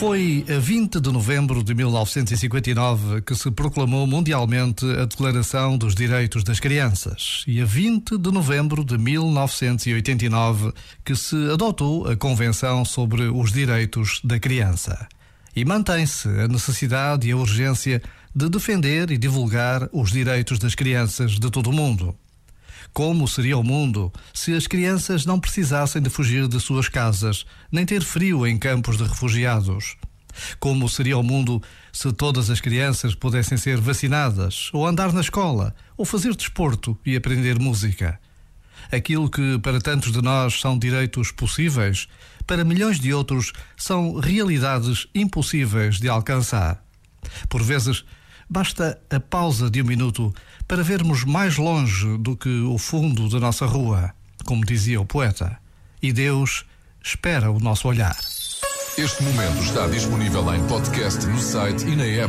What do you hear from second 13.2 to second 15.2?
os Direitos da Criança.